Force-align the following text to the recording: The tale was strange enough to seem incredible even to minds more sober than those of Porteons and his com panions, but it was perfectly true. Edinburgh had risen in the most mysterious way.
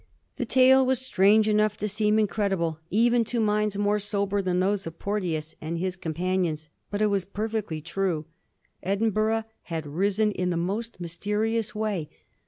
The 0.37 0.45
tale 0.47 0.83
was 0.83 0.97
strange 0.99 1.47
enough 1.47 1.77
to 1.77 1.87
seem 1.87 2.17
incredible 2.17 2.79
even 2.89 3.23
to 3.25 3.39
minds 3.39 3.77
more 3.77 3.99
sober 3.99 4.41
than 4.41 4.59
those 4.59 4.87
of 4.87 4.97
Porteons 4.97 5.55
and 5.61 5.77
his 5.77 5.95
com 5.95 6.15
panions, 6.15 6.69
but 6.89 7.03
it 7.03 7.05
was 7.05 7.23
perfectly 7.23 7.81
true. 7.81 8.25
Edinburgh 8.81 9.43
had 9.65 9.85
risen 9.85 10.31
in 10.31 10.49
the 10.49 10.57
most 10.57 10.99
mysterious 10.99 11.75
way. 11.75 12.09